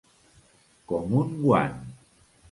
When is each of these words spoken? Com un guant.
Com 0.91 1.13
un 1.19 1.35
guant. 1.43 1.77